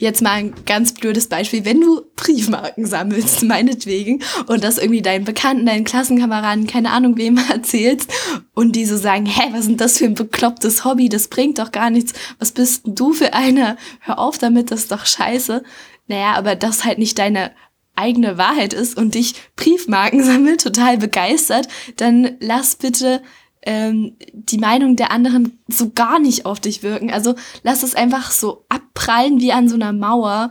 Jetzt 0.00 0.23
mal 0.23 0.31
ein 0.31 0.55
ganz 0.64 0.95
blödes 0.95 1.26
Beispiel. 1.26 1.64
Wenn 1.64 1.81
du 1.81 2.02
Briefmarken 2.14 2.87
sammelst, 2.87 3.43
meinetwegen, 3.45 4.23
und 4.47 4.62
das 4.62 4.78
irgendwie 4.78 5.02
deinen 5.02 5.25
Bekannten, 5.25 5.67
deinen 5.67 5.85
Klassenkameraden, 5.85 6.69
keine 6.69 6.90
Ahnung 6.90 7.17
wem 7.17 7.37
erzählst, 7.50 8.11
und 8.55 8.76
die 8.76 8.87
so 8.87 8.97
sagen, 8.97 9.26
hä, 9.26 9.49
was 9.50 9.61
ist 9.62 9.69
denn 9.69 9.76
das 9.76 9.99
für 9.99 10.05
ein 10.05 10.14
beklopptes 10.14 10.85
Hobby? 10.85 11.09
Das 11.09 11.28
bringt 11.28 11.59
doch 11.59 11.73
gar 11.73 11.90
nichts. 11.90 12.12
Was 12.38 12.52
bist 12.52 12.83
du 12.85 13.12
für 13.12 13.35
einer? 13.35 13.76
Hör 14.00 14.21
auf 14.21 14.38
damit, 14.38 14.71
das 14.71 14.81
ist 14.81 14.93
doch 14.93 15.05
scheiße. 15.05 15.62
Naja, 16.07 16.35
aber 16.35 16.55
das 16.55 16.85
halt 16.85 16.99
nicht 16.99 17.19
deine 17.19 17.50
eigene 17.97 18.38
Wahrheit 18.38 18.73
ist 18.73 18.97
und 18.97 19.14
dich 19.14 19.35
Briefmarken 19.57 20.23
sammelt, 20.25 20.62
total 20.62 20.99
begeistert, 20.99 21.69
dann 21.97 22.37
lass 22.40 22.76
bitte 22.76 23.21
ähm, 23.68 24.16
die 24.32 24.56
Meinung 24.56 24.96
der 24.96 25.12
anderen 25.12 25.58
so 25.68 25.90
gar 25.94 26.18
nicht 26.18 26.46
auf 26.46 26.58
dich 26.58 26.82
wirken. 26.82 27.10
Also 27.10 27.34
lass 27.62 27.82
es 27.82 27.94
einfach 27.94 28.30
so 28.30 28.64
abprallen 28.70 29.42
wie 29.42 29.52
an 29.52 29.68
so 29.68 29.75
einer 29.75 29.92
Mauer 29.92 30.50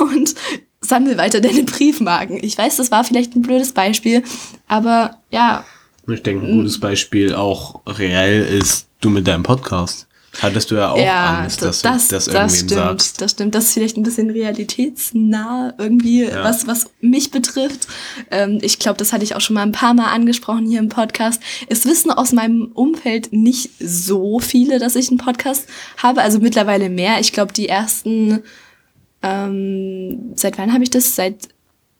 und 0.00 0.34
sammel 0.80 1.18
weiter 1.18 1.40
deine 1.40 1.64
Briefmarken. 1.64 2.38
Ich 2.40 2.56
weiß, 2.56 2.76
das 2.76 2.92
war 2.92 3.02
vielleicht 3.02 3.34
ein 3.34 3.42
blödes 3.42 3.72
Beispiel, 3.72 4.22
aber 4.68 5.18
ja. 5.32 5.64
Ich 6.06 6.22
denke, 6.22 6.46
ein 6.46 6.58
gutes 6.58 6.78
Beispiel 6.78 7.34
auch 7.34 7.80
reell 7.84 8.44
ist 8.44 8.86
du 9.00 9.10
mit 9.10 9.26
deinem 9.26 9.42
Podcast. 9.42 10.05
Hattest 10.42 10.70
du 10.70 10.76
ja 10.76 10.90
auch 10.90 10.98
ja, 10.98 11.40
Angst, 11.40 11.62
dass 11.62 11.82
das, 11.82 12.08
du 12.08 12.14
das 12.14 12.26
irgendwem 12.26 12.46
das 12.46 12.56
stimmt, 12.56 12.70
sagst. 12.70 13.20
Das 13.20 13.30
stimmt, 13.30 13.54
das 13.54 13.64
ist 13.64 13.74
vielleicht 13.74 13.96
ein 13.96 14.02
bisschen 14.02 14.30
realitätsnah 14.30 15.74
irgendwie, 15.78 16.24
ja. 16.24 16.44
was, 16.44 16.66
was 16.66 16.90
mich 17.00 17.30
betrifft. 17.30 17.86
Ähm, 18.30 18.58
ich 18.62 18.78
glaube, 18.78 18.98
das 18.98 19.12
hatte 19.12 19.24
ich 19.24 19.34
auch 19.34 19.40
schon 19.40 19.54
mal 19.54 19.62
ein 19.62 19.72
paar 19.72 19.94
Mal 19.94 20.12
angesprochen 20.12 20.66
hier 20.66 20.78
im 20.78 20.88
Podcast. 20.88 21.42
Es 21.68 21.84
wissen 21.84 22.10
aus 22.10 22.32
meinem 22.32 22.70
Umfeld 22.72 23.32
nicht 23.32 23.70
so 23.78 24.38
viele, 24.40 24.78
dass 24.78 24.96
ich 24.96 25.08
einen 25.08 25.18
Podcast 25.18 25.66
habe, 25.96 26.22
also 26.22 26.38
mittlerweile 26.38 26.90
mehr. 26.90 27.20
Ich 27.20 27.32
glaube, 27.32 27.52
die 27.52 27.68
ersten, 27.68 28.42
ähm, 29.22 30.32
seit 30.34 30.58
wann 30.58 30.72
habe 30.72 30.84
ich 30.84 30.90
das? 30.90 31.14
Seit 31.14 31.48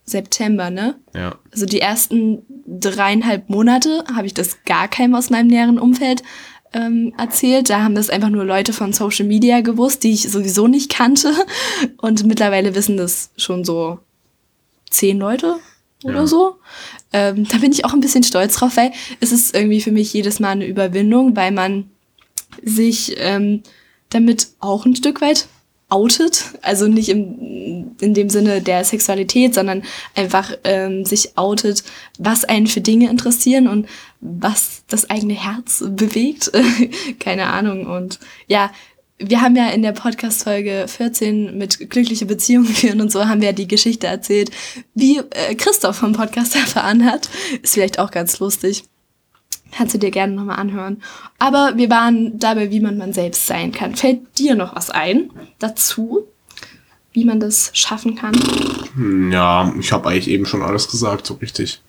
September, 0.07 0.71
ne? 0.71 0.95
Ja. 1.15 1.35
Also 1.53 1.67
die 1.67 1.81
ersten 1.81 2.43
dreieinhalb 2.67 3.51
Monate 3.51 4.05
habe 4.15 4.27
ich 4.27 4.35
das 4.35 4.65
gar 4.65 4.89
keinem 4.89 5.17
aus 5.17 5.31
meinem 5.31 5.49
näheren 5.49 5.79
Umfeld 5.79 6.23
ähm, 6.77 7.15
erzählt. 7.17 7.71
Da 7.71 7.83
haben 7.83 7.95
das 7.95 8.11
einfach 8.11 8.29
nur 8.29 8.45
Leute 8.45 8.73
von 8.73 8.93
Social 8.93 9.27
Media 9.27 9.61
gewusst, 9.61 10.05
die 10.05 10.13
ich 10.13 10.31
sowieso 10.31 10.69
nicht 10.69 10.93
kannte. 10.93 11.33
Und 11.99 12.25
mittlerweile 12.27 12.75
wissen 12.75 12.97
das 12.97 13.31
schon 13.37 13.65
so 13.65 13.99
zehn 14.91 15.19
Leute 15.19 15.57
oder 16.05 16.21
ja. 16.21 16.27
so. 16.27 16.57
Ähm, 17.13 17.49
da 17.49 17.59
bin 17.59 17.73
ich 17.73 17.85
auch 17.85 17.93
ein 17.93 18.01
bisschen 18.01 18.23
stolz 18.23 18.57
drauf, 18.57 18.77
weil 18.77 18.93
es 19.21 19.33
ist 19.33 19.55
irgendwie 19.55 19.81
für 19.81 19.93
mich 19.93 20.13
jedes 20.13 20.39
Mal 20.39 20.51
eine 20.51 20.67
Überwindung, 20.67 21.35
weil 21.35 21.53
man 21.53 21.91
sich 22.63 23.17
ähm, 23.19 23.63
damit 24.11 24.49
auch 24.61 24.85
ein 24.85 24.97
Stück 24.97 25.21
weit 25.21 25.49
outet. 25.89 26.45
Also 26.63 26.89
nicht 26.89 27.09
im, 27.09 27.76
in 28.01 28.15
dem 28.15 28.29
Sinne 28.29 28.61
der 28.61 28.85
Sexualität, 28.85 29.55
sondern 29.55 29.83
einfach 30.15 30.53
ähm, 30.65 31.05
sich 31.05 31.37
outet, 31.37 31.85
was 32.19 32.45
einen 32.45 32.67
für 32.67 32.81
Dinge 32.81 33.11
interessieren 33.11 33.69
und 33.69 33.87
was 34.21 34.83
das 34.89 35.11
eigene 35.11 35.35
Herz 35.35 35.85
bewegt. 35.89 36.51
Keine 37.21 37.47
Ahnung. 37.47 37.87
Und 37.87 38.19
ja, 38.47 38.71
wir 39.19 39.41
haben 39.41 39.57
ja 39.57 39.69
in 39.69 39.83
der 39.83 39.93
Podcast-Folge 39.93 40.87
14 40.89 41.57
mit 41.57 41.91
glückliche 41.91 42.27
Beziehungen 42.27 42.67
führen 42.67 43.01
und 43.01 43.11
so 43.11 43.27
haben 43.27 43.41
wir 43.41 43.49
ja 43.49 43.55
die 43.55 43.69
Geschichte 43.69 44.07
erzählt, 44.07 44.51
wie 44.95 45.19
äh, 45.19 45.55
Christoph 45.55 45.97
vom 45.97 46.13
Podcast 46.13 46.55
erfahren 46.55 47.05
hat. 47.05 47.29
Ist 47.63 47.75
vielleicht 47.75 47.99
auch 47.99 48.11
ganz 48.11 48.39
lustig. 48.39 48.85
Kannst 49.73 49.95
du 49.95 49.99
dir 49.99 50.11
gerne 50.11 50.35
nochmal 50.35 50.59
anhören. 50.59 51.03
Aber 51.39 51.73
wir 51.77 51.91
waren 51.91 52.39
dabei, 52.39 52.71
wie 52.71 52.81
man 52.81 52.99
man 52.99 53.13
selbst 53.13 53.47
sein 53.47 53.73
kann. 53.73 53.97
Fällt 53.97 54.39
dir 54.39 54.55
noch 54.55 54.77
was 54.77 54.91
ein 54.91 55.31
dazu, 55.59 56.27
wie 57.17 57.25
man 57.25 57.41
das 57.41 57.71
schaffen 57.73 58.15
kann? 58.15 58.35
Hm, 58.95 59.33
ja, 59.33 59.73
ich 59.81 59.91
habe 59.91 60.11
eigentlich 60.11 60.29
eben 60.29 60.45
schon 60.45 60.63
alles 60.63 60.89
gesagt, 60.89 61.27
so 61.27 61.35
richtig. 61.35 61.81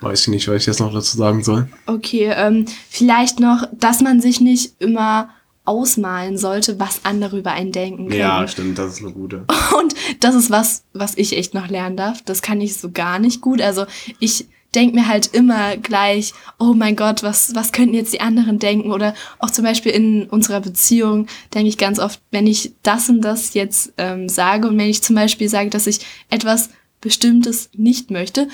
Weiß 0.00 0.20
ich 0.20 0.28
nicht, 0.28 0.46
was 0.46 0.60
ich 0.60 0.66
jetzt 0.66 0.78
noch 0.78 0.92
dazu 0.92 1.16
sagen 1.16 1.42
soll. 1.42 1.68
Okay, 1.86 2.30
ähm, 2.36 2.66
vielleicht 2.90 3.40
noch, 3.40 3.66
dass 3.72 4.02
man 4.02 4.20
sich 4.20 4.42
nicht 4.42 4.74
immer 4.78 5.30
ausmalen 5.64 6.36
sollte, 6.36 6.78
was 6.78 7.04
andere 7.04 7.38
über 7.38 7.52
einen 7.52 7.72
denken 7.72 8.08
können. 8.08 8.20
Ja, 8.20 8.46
stimmt, 8.46 8.78
das 8.78 8.92
ist 8.92 9.02
eine 9.02 9.12
gute. 9.12 9.44
Und 9.78 9.94
das 10.20 10.34
ist 10.34 10.50
was, 10.50 10.84
was 10.92 11.16
ich 11.16 11.36
echt 11.36 11.54
noch 11.54 11.68
lernen 11.68 11.96
darf. 11.96 12.20
Das 12.22 12.42
kann 12.42 12.60
ich 12.60 12.76
so 12.76 12.90
gar 12.90 13.18
nicht 13.18 13.40
gut. 13.40 13.62
Also 13.62 13.86
ich 14.20 14.46
denke 14.78 14.94
mir 14.94 15.08
halt 15.08 15.34
immer 15.34 15.76
gleich, 15.76 16.34
oh 16.60 16.72
mein 16.72 16.94
Gott, 16.94 17.24
was, 17.24 17.52
was 17.56 17.72
könnten 17.72 17.94
jetzt 17.94 18.12
die 18.12 18.20
anderen 18.20 18.60
denken? 18.60 18.92
Oder 18.92 19.12
auch 19.40 19.50
zum 19.50 19.64
Beispiel 19.64 19.90
in 19.90 20.26
unserer 20.28 20.60
Beziehung 20.60 21.26
denke 21.52 21.68
ich 21.68 21.78
ganz 21.78 21.98
oft, 21.98 22.20
wenn 22.30 22.46
ich 22.46 22.74
das 22.84 23.08
und 23.08 23.22
das 23.22 23.54
jetzt 23.54 23.92
ähm, 23.98 24.28
sage 24.28 24.68
und 24.68 24.78
wenn 24.78 24.88
ich 24.88 25.02
zum 25.02 25.16
Beispiel 25.16 25.48
sage, 25.48 25.68
dass 25.68 25.88
ich 25.88 26.06
etwas 26.30 26.70
Bestimmtes 27.00 27.70
nicht 27.76 28.12
möchte, 28.12 28.46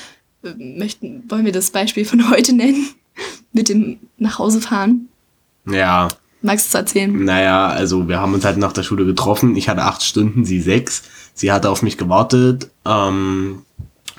äh, 0.42 0.54
möchten, 0.56 1.24
wollen 1.28 1.44
wir 1.44 1.52
das 1.52 1.70
Beispiel 1.70 2.06
von 2.06 2.30
heute 2.30 2.54
nennen? 2.54 2.88
Mit 3.52 3.68
dem 3.68 3.98
nach 4.16 4.38
Hause 4.38 4.62
fahren? 4.62 5.08
Ja. 5.70 6.08
Magst 6.40 6.66
du 6.66 6.68
es 6.68 6.74
erzählen? 6.74 7.24
Naja, 7.24 7.68
also 7.68 8.08
wir 8.08 8.18
haben 8.18 8.32
uns 8.32 8.46
halt 8.46 8.56
nach 8.56 8.72
der 8.72 8.82
Schule 8.82 9.04
getroffen. 9.04 9.56
Ich 9.56 9.68
hatte 9.68 9.82
acht 9.82 10.02
Stunden, 10.02 10.46
sie 10.46 10.60
sechs. 10.60 11.02
Sie 11.34 11.52
hatte 11.52 11.68
auf 11.68 11.82
mich 11.82 11.98
gewartet. 11.98 12.70
Ähm, 12.86 13.62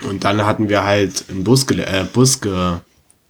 und 0.04 0.24
dann 0.24 0.46
hatten 0.46 0.70
wir 0.70 0.84
halt 0.84 1.26
einen 1.30 1.44
Bus, 1.44 1.66
äh, 1.72 2.06
Bus, 2.12 2.40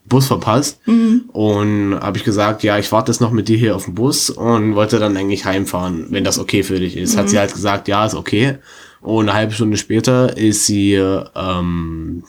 Bus 0.06 0.28
verpasst. 0.28 0.80
Mhm. 0.86 1.24
Und 1.32 2.00
habe 2.00 2.18
ich 2.18 2.24
gesagt, 2.24 2.64
ja, 2.64 2.78
ich 2.78 2.92
warte 2.92 3.12
jetzt 3.12 3.22
noch 3.22 3.32
mit 3.32 3.48
dir 3.48 3.58
hier 3.58 3.76
auf 3.76 3.86
dem 3.86 3.96
Bus 3.96 4.30
und 4.30 4.76
wollte 4.76 5.00
dann 5.00 5.18
eigentlich 5.18 5.46
heimfahren, 5.46 6.08
wenn 6.10 6.24
das 6.24 6.40
okay 6.40 6.64
für 6.64 6.80
dich 6.80 6.98
ist. 6.98 7.16
Mhm. 7.16 7.20
Hat 7.20 7.30
sie 7.30 7.40
halt 7.40 7.54
gesagt, 7.54 7.88
ja, 7.88 8.06
ist 8.06 8.16
okay. 8.16 8.58
Und 9.02 9.30
eine 9.30 9.38
halbe 9.38 9.54
Stunde 9.54 9.78
später 9.78 10.36
ist 10.38 10.66
sie 10.66 10.94
ähm, 10.94 12.24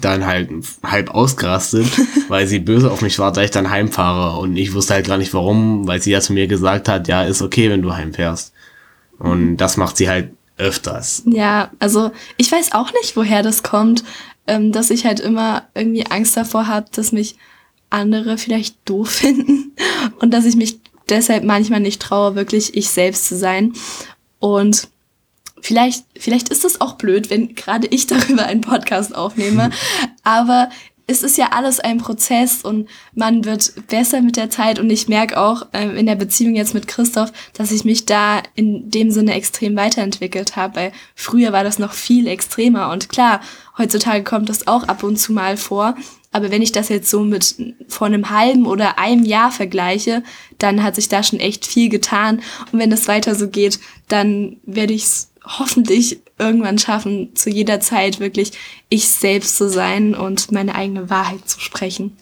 dann 0.00 0.26
halt 0.26 0.50
halb 0.82 1.10
ausgerastet, 1.10 1.86
weil 2.28 2.46
sie 2.46 2.58
böse 2.58 2.90
auf 2.90 3.02
mich 3.02 3.18
war, 3.18 3.32
da 3.32 3.42
ich 3.42 3.50
dann 3.50 3.70
heimfahre. 3.70 4.38
Und 4.40 4.56
ich 4.56 4.74
wusste 4.74 4.94
halt 4.94 5.06
gar 5.06 5.18
nicht 5.18 5.34
warum, 5.34 5.86
weil 5.86 6.00
sie 6.00 6.10
ja 6.12 6.20
zu 6.20 6.32
mir 6.32 6.46
gesagt 6.46 6.88
hat, 6.88 7.08
ja, 7.08 7.22
ist 7.22 7.42
okay, 7.42 7.70
wenn 7.70 7.82
du 7.82 7.92
heimfährst. 7.92 8.52
Und 9.18 9.58
das 9.58 9.76
macht 9.76 9.96
sie 9.96 10.08
halt 10.08 10.30
öfters. 10.60 11.22
Ja, 11.26 11.70
also 11.78 12.12
ich 12.36 12.50
weiß 12.50 12.72
auch 12.72 12.92
nicht, 12.92 13.16
woher 13.16 13.42
das 13.42 13.62
kommt, 13.62 14.04
ähm, 14.46 14.72
dass 14.72 14.90
ich 14.90 15.04
halt 15.04 15.20
immer 15.20 15.68
irgendwie 15.74 16.06
Angst 16.06 16.36
davor 16.36 16.66
habe, 16.66 16.86
dass 16.92 17.12
mich 17.12 17.36
andere 17.88 18.38
vielleicht 18.38 18.76
doof 18.84 19.10
finden 19.10 19.72
und 20.20 20.32
dass 20.32 20.44
ich 20.44 20.56
mich 20.56 20.78
deshalb 21.08 21.44
manchmal 21.44 21.80
nicht 21.80 22.00
traue, 22.00 22.36
wirklich 22.36 22.76
ich 22.76 22.88
selbst 22.90 23.26
zu 23.26 23.36
sein. 23.36 23.72
Und 24.38 24.88
vielleicht, 25.60 26.04
vielleicht 26.16 26.48
ist 26.48 26.64
es 26.64 26.80
auch 26.80 26.94
blöd, 26.94 27.30
wenn 27.30 27.54
gerade 27.54 27.86
ich 27.88 28.06
darüber 28.06 28.46
einen 28.46 28.60
Podcast 28.60 29.14
aufnehme, 29.14 29.70
aber 30.22 30.70
es 31.10 31.24
ist 31.24 31.36
ja 31.36 31.48
alles 31.50 31.80
ein 31.80 31.98
Prozess 31.98 32.62
und 32.62 32.88
man 33.14 33.44
wird 33.44 33.72
besser 33.88 34.22
mit 34.22 34.36
der 34.36 34.48
Zeit. 34.48 34.78
Und 34.78 34.90
ich 34.90 35.08
merke 35.08 35.38
auch 35.38 35.66
äh, 35.72 35.98
in 35.98 36.06
der 36.06 36.14
Beziehung 36.14 36.54
jetzt 36.54 36.72
mit 36.72 36.86
Christoph, 36.86 37.32
dass 37.52 37.72
ich 37.72 37.84
mich 37.84 38.06
da 38.06 38.42
in 38.54 38.90
dem 38.90 39.10
Sinne 39.10 39.34
extrem 39.34 39.74
weiterentwickelt 39.76 40.54
habe, 40.54 40.76
weil 40.76 40.92
früher 41.16 41.52
war 41.52 41.64
das 41.64 41.80
noch 41.80 41.92
viel 41.92 42.28
extremer. 42.28 42.90
Und 42.92 43.08
klar, 43.08 43.40
heutzutage 43.76 44.22
kommt 44.22 44.48
das 44.48 44.68
auch 44.68 44.84
ab 44.84 45.02
und 45.02 45.16
zu 45.16 45.32
mal 45.32 45.56
vor, 45.56 45.96
aber 46.32 46.52
wenn 46.52 46.62
ich 46.62 46.70
das 46.70 46.88
jetzt 46.88 47.10
so 47.10 47.22
mit 47.22 47.56
vor 47.88 48.06
einem 48.06 48.30
halben 48.30 48.66
oder 48.66 49.00
einem 49.00 49.24
Jahr 49.24 49.50
vergleiche, 49.50 50.22
dann 50.58 50.84
hat 50.84 50.94
sich 50.94 51.08
da 51.08 51.24
schon 51.24 51.40
echt 51.40 51.66
viel 51.66 51.88
getan. 51.88 52.40
Und 52.70 52.78
wenn 52.78 52.90
das 52.90 53.08
weiter 53.08 53.34
so 53.34 53.48
geht, 53.48 53.80
dann 54.06 54.58
werde 54.62 54.92
ich 54.92 55.02
es 55.02 55.29
hoffentlich 55.44 56.20
irgendwann 56.38 56.78
schaffen, 56.78 57.34
zu 57.34 57.50
jeder 57.50 57.80
Zeit 57.80 58.20
wirklich 58.20 58.52
ich 58.88 59.08
selbst 59.08 59.56
zu 59.56 59.68
sein 59.68 60.14
und 60.14 60.52
meine 60.52 60.74
eigene 60.74 61.10
Wahrheit 61.10 61.48
zu 61.48 61.60
sprechen. 61.60 62.16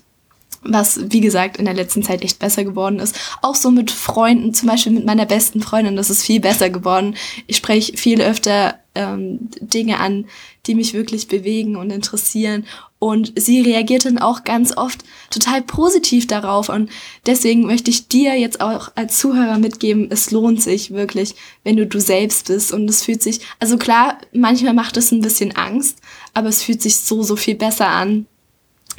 Was, 0.62 1.00
wie 1.10 1.20
gesagt, 1.20 1.56
in 1.56 1.64
der 1.64 1.74
letzten 1.74 2.02
Zeit 2.02 2.22
echt 2.22 2.38
besser 2.38 2.64
geworden 2.64 2.98
ist. 2.98 3.18
Auch 3.42 3.54
so 3.54 3.70
mit 3.70 3.90
Freunden, 3.90 4.54
zum 4.54 4.68
Beispiel 4.68 4.92
mit 4.92 5.06
meiner 5.06 5.26
besten 5.26 5.60
Freundin, 5.60 5.96
das 5.96 6.10
ist 6.10 6.24
viel 6.24 6.40
besser 6.40 6.68
geworden. 6.68 7.14
Ich 7.46 7.56
spreche 7.56 7.96
viel 7.96 8.20
öfter 8.20 8.78
ähm, 8.98 9.48
Dinge 9.60 10.00
an, 10.00 10.26
die 10.66 10.74
mich 10.74 10.92
wirklich 10.92 11.28
bewegen 11.28 11.76
und 11.76 11.90
interessieren. 11.90 12.66
Und 12.98 13.32
sie 13.36 13.60
reagiert 13.60 14.04
dann 14.04 14.18
auch 14.18 14.42
ganz 14.42 14.76
oft 14.76 15.04
total 15.30 15.62
positiv 15.62 16.26
darauf. 16.26 16.68
Und 16.68 16.90
deswegen 17.26 17.64
möchte 17.64 17.90
ich 17.90 18.08
dir 18.08 18.34
jetzt 18.38 18.60
auch 18.60 18.90
als 18.96 19.18
Zuhörer 19.18 19.58
mitgeben, 19.58 20.08
es 20.10 20.32
lohnt 20.32 20.60
sich 20.60 20.90
wirklich, 20.90 21.36
wenn 21.62 21.76
du 21.76 21.86
du 21.86 22.00
selbst 22.00 22.48
bist. 22.48 22.72
Und 22.72 22.90
es 22.90 23.04
fühlt 23.04 23.22
sich, 23.22 23.40
also 23.60 23.78
klar, 23.78 24.18
manchmal 24.32 24.74
macht 24.74 24.96
es 24.96 25.12
ein 25.12 25.20
bisschen 25.20 25.54
Angst, 25.54 25.98
aber 26.34 26.48
es 26.48 26.64
fühlt 26.64 26.82
sich 26.82 26.96
so, 26.96 27.22
so 27.22 27.36
viel 27.36 27.54
besser 27.54 27.88
an, 27.88 28.26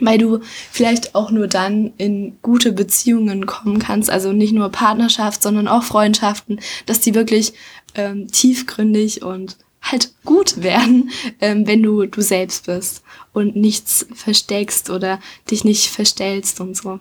weil 0.02 0.18
du 0.18 0.40
vielleicht 0.72 1.16
auch 1.16 1.32
nur 1.32 1.48
dann 1.48 1.94
in 1.98 2.38
gute 2.42 2.72
Beziehungen 2.72 3.46
kommen 3.46 3.80
kannst, 3.80 4.10
also 4.10 4.34
nicht 4.34 4.54
nur 4.54 4.70
Partnerschaft, 4.70 5.42
sondern 5.44 5.68
auch 5.68 5.84
Freundschaften, 5.84 6.60
dass 6.86 7.02
die 7.02 7.16
wirklich 7.16 7.54
ähm, 7.96 8.28
tiefgründig 8.28 9.24
und 9.24 9.58
halt 9.82 10.14
gut 10.26 10.62
werden, 10.62 11.10
ähm, 11.42 11.66
wenn 11.68 11.82
du 11.82 12.06
du 12.06 12.22
selbst 12.22 12.66
bist 12.66 13.04
und 13.34 13.56
nichts 13.56 14.06
versteckst 14.14 14.90
oder 14.90 15.20
dich 15.50 15.64
nicht 15.64 15.88
verstellst 15.88 16.60
und 16.60 16.76
so. 16.76 17.00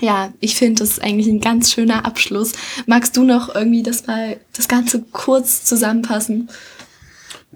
Ja, 0.00 0.32
ich 0.40 0.54
finde, 0.56 0.80
das 0.80 0.92
ist 0.92 1.02
eigentlich 1.02 1.26
ein 1.26 1.40
ganz 1.40 1.72
schöner 1.72 2.06
Abschluss. 2.06 2.52
Magst 2.86 3.16
du 3.16 3.24
noch 3.24 3.54
irgendwie 3.54 3.82
das 3.82 4.06
mal, 4.06 4.40
das 4.54 4.68
Ganze 4.68 5.04
kurz 5.12 5.64
zusammenfassen? 5.64 6.48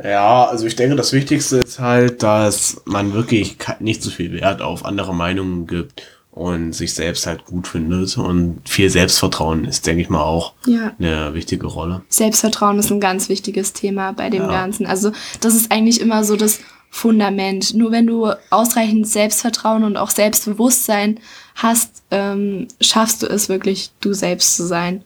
Ja, 0.03 0.45
also 0.45 0.67
ich 0.67 0.77
denke, 0.77 0.97
das 0.97 1.13
Wichtigste 1.13 1.59
ist 1.59 1.79
halt, 1.79 2.23
dass 2.23 2.83
man 2.85 3.15
wirklich 3.15 3.57
nicht 3.81 4.03
so 4.03 4.11
viel 4.11 4.33
Wert 4.33 4.61
auf 4.61 4.85
andere 4.85 5.15
Meinungen 5.15 5.67
gibt 5.67 6.03
und 6.37 6.75
sich 6.75 6.93
selbst 6.93 7.27
halt 7.27 7.47
gut 7.47 7.67
findet. 7.67 8.19
Und 8.19 8.61
viel 8.69 8.91
Selbstvertrauen 8.91 9.65
ist, 9.65 9.87
denke 9.87 10.03
ich 10.03 10.11
mal, 10.11 10.23
auch 10.23 10.53
ja. 10.67 10.93
eine 10.99 11.33
wichtige 11.33 11.67
Rolle. 11.67 12.03
Selbstvertrauen 12.09 12.79
ist 12.79 12.91
ein 12.91 13.01
ganz 13.01 13.31
wichtiges 13.31 13.73
Thema 13.73 14.13
bei 14.13 14.29
dem 14.29 14.43
ja. 14.43 14.49
Ganzen. 14.49 14.87
Also 14.87 15.13
das 15.41 15.55
ist 15.55 15.73
eigentlich 15.73 16.01
immer 16.01 16.25
so 16.25 16.37
das 16.37 16.61
Fundament. 16.91 17.75
Nur 17.75 17.91
wenn 17.91 18.07
du 18.07 18.31
ausreichend 18.51 19.09
Selbstvertrauen 19.09 19.83
und 19.83 19.97
auch 19.97 20.11
Selbstbewusstsein 20.11 21.21
hast, 21.55 22.03
ähm, 22.11 22.69
schaffst 22.83 23.23
du 23.23 23.27
es 23.27 23.49
wirklich, 23.49 23.91
du 24.01 24.13
selbst 24.13 24.57
zu 24.57 24.67
sein, 24.67 25.03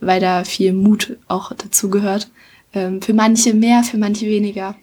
weil 0.00 0.20
da 0.20 0.44
viel 0.44 0.72
Mut 0.72 1.18
auch 1.28 1.52
dazu 1.52 1.90
gehört. 1.90 2.30
Ähm, 2.74 3.02
für 3.02 3.14
manche 3.14 3.54
mehr, 3.54 3.82
für 3.82 3.98
manche 3.98 4.26
weniger. 4.26 4.74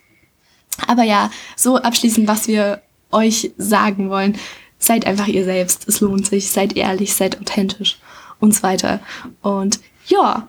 Aber 0.88 1.04
ja, 1.04 1.32
so 1.56 1.78
abschließend, 1.78 2.28
was 2.28 2.48
wir 2.48 2.82
euch 3.12 3.52
sagen 3.58 4.10
wollen 4.10 4.38
seid 4.80 5.06
einfach 5.06 5.28
ihr 5.28 5.44
selbst. 5.44 5.88
Es 5.88 6.00
lohnt 6.00 6.26
sich. 6.26 6.50
Seid 6.50 6.76
ehrlich, 6.76 7.14
seid 7.14 7.40
authentisch 7.40 8.00
und 8.40 8.56
so 8.56 8.64
weiter. 8.64 9.02
Und 9.42 9.80
ja, 10.08 10.48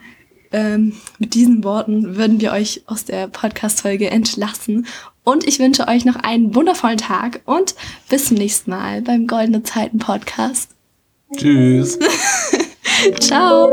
ähm, 0.53 0.95
mit 1.19 1.35
diesen 1.35 1.63
Worten 1.65 2.17
würden 2.17 2.41
wir 2.41 2.53
euch 2.53 2.83
aus 2.87 3.05
der 3.05 3.29
Podcast-Folge 3.29 4.11
entlassen. 4.11 4.87
Und 5.23 5.47
ich 5.47 5.59
wünsche 5.59 5.87
euch 5.87 6.05
noch 6.05 6.17
einen 6.17 6.55
wundervollen 6.55 6.99
Tag 6.99 7.41
und 7.45 7.75
bis 8.09 8.27
zum 8.27 8.39
nächsten 8.39 8.71
Mal 8.71 9.03
beim 9.03 9.27
Goldene 9.27 9.63
Zeiten 9.63 9.99
Podcast. 9.99 10.71
Tschüss. 11.37 11.99
Ciao. 13.21 13.69